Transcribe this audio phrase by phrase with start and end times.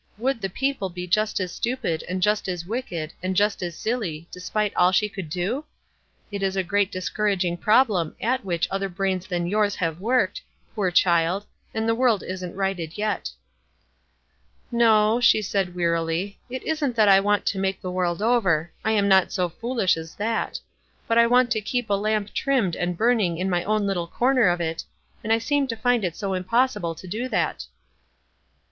[0.17, 4.27] Would the people be just as stupid, and just as wicked, and just as silly,
[4.31, 5.63] despite all she could do?
[6.31, 10.41] It is a great discouraging problem at which other brains than yours have worked,
[10.73, 13.29] poor child, and the world isn't righted yet.""
[14.71, 16.39] No," she said wearily.
[16.49, 18.71] "It isn't that I want to make the world over.
[18.83, 20.59] I am not so foolish as that;
[21.07, 24.47] but I want to keep a lamp trimmed and burning in my own little corner
[24.47, 24.83] of it,
[25.23, 27.67] and I seem to find it so impossible to do that." Mr.